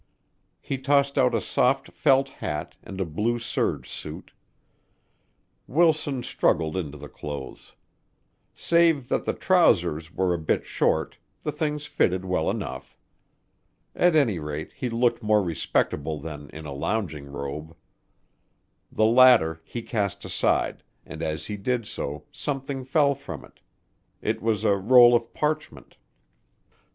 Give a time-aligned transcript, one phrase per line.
[0.61, 4.31] He tossed out a soft felt hat and blue serge suit.
[5.67, 7.75] Wilson struggled into the clothes.
[8.55, 12.97] Save that the trousers were a bit short, the things fitted well enough.
[13.95, 17.75] At any rate, he looked more respectable than in a lounging robe.
[18.91, 23.59] The latter he cast aside, and as he did so something fell from it.
[24.19, 25.97] It was a roll of parchment.